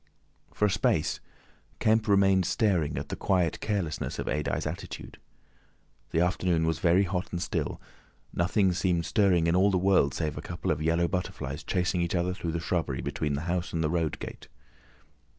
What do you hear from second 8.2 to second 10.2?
nothing seemed stirring in all the world